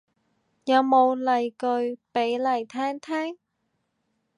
[0.65, 3.37] 有冇例句俾嚟聽聽